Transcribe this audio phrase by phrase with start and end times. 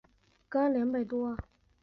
[0.03, 0.05] 徐熙
[0.73, 1.43] 媛的二姐。